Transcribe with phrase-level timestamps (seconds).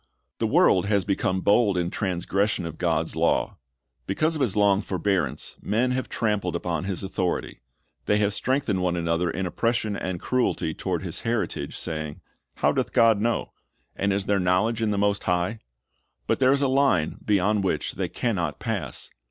[0.39, 3.57] "''The world has become bold in transgression of God's law.
[4.07, 7.59] Because of His long forbearance, men have trampled upon His authority.
[8.07, 12.21] They have strengthened one another in oppression and cruelty toward His heritage, saying,
[12.55, 13.53] "How doth God know?
[13.95, 15.59] and is there knowledge in the Most High?"^
[16.25, 19.11] But there is a line beyond which they can not pass.